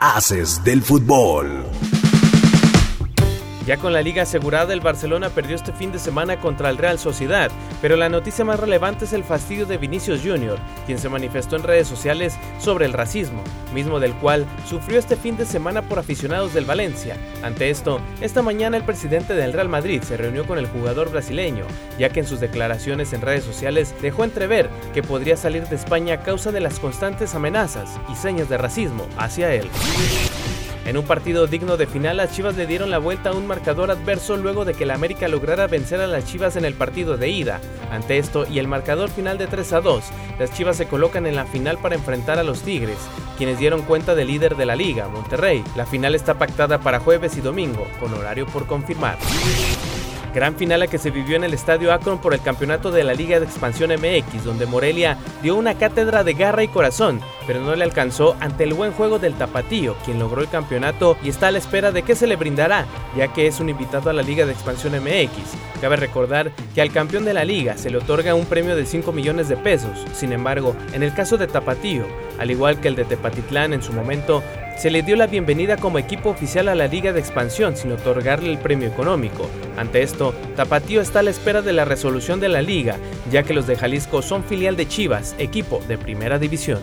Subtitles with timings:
[0.00, 1.87] Haces del fútbol.
[3.68, 6.98] Ya con la liga asegurada, el Barcelona perdió este fin de semana contra el Real
[6.98, 7.50] Sociedad,
[7.82, 11.64] pero la noticia más relevante es el fastidio de Vinicius Jr., quien se manifestó en
[11.64, 13.44] redes sociales sobre el racismo,
[13.74, 17.18] mismo del cual sufrió este fin de semana por aficionados del Valencia.
[17.42, 21.66] Ante esto, esta mañana el presidente del Real Madrid se reunió con el jugador brasileño,
[21.98, 26.14] ya que en sus declaraciones en redes sociales dejó entrever que podría salir de España
[26.14, 29.68] a causa de las constantes amenazas y señas de racismo hacia él.
[30.88, 33.90] En un partido digno de final, las Chivas le dieron la vuelta a un marcador
[33.90, 37.28] adverso luego de que la América lograra vencer a las Chivas en el partido de
[37.28, 37.60] ida.
[37.92, 40.04] Ante esto y el marcador final de 3 a 2,
[40.38, 42.96] las Chivas se colocan en la final para enfrentar a los Tigres,
[43.36, 45.62] quienes dieron cuenta del líder de la liga, Monterrey.
[45.76, 49.18] La final está pactada para jueves y domingo, con horario por confirmar.
[50.32, 53.12] Gran final a que se vivió en el Estadio Akron por el campeonato de la
[53.12, 57.74] Liga de Expansión MX, donde Morelia dio una cátedra de garra y corazón, pero no
[57.74, 61.50] le alcanzó ante el buen juego del Tapatío, quien logró el campeonato y está a
[61.50, 62.84] la espera de qué se le brindará,
[63.16, 65.80] ya que es un invitado a la Liga de Expansión MX.
[65.80, 69.12] Cabe recordar que al campeón de la liga se le otorga un premio de 5
[69.12, 70.04] millones de pesos.
[70.12, 72.04] Sin embargo, en el caso de Tapatío,
[72.38, 74.42] al igual que el de Tepatitlán en su momento,
[74.78, 78.50] se le dio la bienvenida como equipo oficial a la Liga de Expansión sin otorgarle
[78.50, 79.48] el premio económico.
[79.76, 82.96] Ante esto, Tapatío está a la espera de la resolución de la liga,
[83.32, 86.80] ya que los de Jalisco son filial de Chivas, equipo de primera división.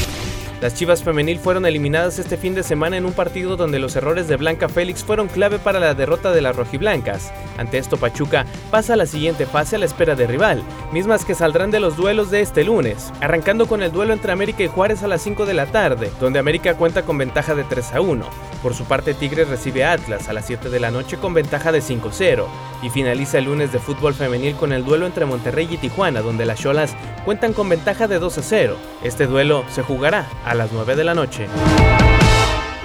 [0.00, 0.27] Thank you.
[0.60, 4.26] Las Chivas femenil fueron eliminadas este fin de semana en un partido donde los errores
[4.26, 7.32] de Blanca Félix fueron clave para la derrota de las rojiblancas.
[7.58, 11.36] Ante esto Pachuca pasa a la siguiente fase a la espera de rival, mismas que
[11.36, 15.04] saldrán de los duelos de este lunes, arrancando con el duelo entre América y Juárez
[15.04, 18.26] a las 5 de la tarde, donde América cuenta con ventaja de 3 a 1.
[18.60, 21.70] Por su parte Tigres recibe a Atlas a las 7 de la noche con ventaja
[21.70, 22.46] de 5-0
[22.82, 26.44] y finaliza el lunes de fútbol femenil con el duelo entre Monterrey y Tijuana, donde
[26.44, 28.76] las Cholas cuentan con ventaja de 2 a 0.
[29.04, 31.46] Este duelo se jugará a las 9 de la noche.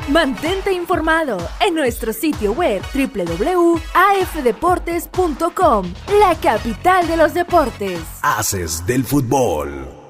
[0.09, 8.01] Mantente informado en nuestro sitio web www.afdeportes.com, la capital de los deportes.
[8.21, 10.02] Haces del fútbol.